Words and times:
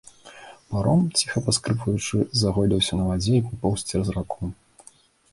Паром, 0.69 1.01
ціха 1.17 1.43
паскрыпваючы, 1.47 2.21
загойдаўся 2.43 2.93
на 3.01 3.05
вадзе 3.09 3.33
і 3.41 3.43
папоўз 3.49 3.85
цераз 3.91 4.07
раку. 4.17 4.51